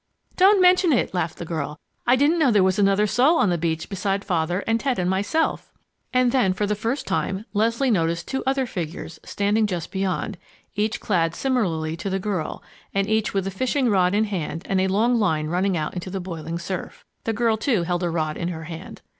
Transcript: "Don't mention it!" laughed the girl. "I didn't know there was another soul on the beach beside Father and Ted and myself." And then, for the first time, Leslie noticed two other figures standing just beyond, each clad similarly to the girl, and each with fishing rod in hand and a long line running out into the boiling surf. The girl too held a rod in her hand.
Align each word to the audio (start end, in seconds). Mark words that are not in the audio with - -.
"Don't 0.35 0.59
mention 0.59 0.91
it!" 0.91 1.13
laughed 1.13 1.37
the 1.37 1.45
girl. 1.45 1.79
"I 2.07 2.15
didn't 2.15 2.39
know 2.39 2.49
there 2.49 2.63
was 2.63 2.79
another 2.79 3.05
soul 3.05 3.37
on 3.37 3.51
the 3.51 3.55
beach 3.59 3.87
beside 3.87 4.25
Father 4.25 4.63
and 4.65 4.79
Ted 4.79 4.97
and 4.97 5.07
myself." 5.07 5.71
And 6.11 6.31
then, 6.31 6.53
for 6.53 6.65
the 6.65 6.73
first 6.73 7.05
time, 7.05 7.45
Leslie 7.53 7.91
noticed 7.91 8.27
two 8.27 8.41
other 8.47 8.65
figures 8.65 9.19
standing 9.23 9.67
just 9.67 9.91
beyond, 9.91 10.39
each 10.75 10.99
clad 10.99 11.35
similarly 11.35 11.95
to 11.97 12.09
the 12.09 12.17
girl, 12.17 12.63
and 12.95 13.07
each 13.07 13.35
with 13.35 13.53
fishing 13.53 13.89
rod 13.89 14.15
in 14.15 14.23
hand 14.23 14.63
and 14.67 14.81
a 14.81 14.87
long 14.87 15.19
line 15.19 15.45
running 15.45 15.77
out 15.77 15.93
into 15.93 16.09
the 16.09 16.19
boiling 16.19 16.57
surf. 16.57 17.05
The 17.25 17.33
girl 17.33 17.55
too 17.55 17.83
held 17.83 18.01
a 18.01 18.09
rod 18.09 18.37
in 18.37 18.47
her 18.47 18.63
hand. 18.63 19.03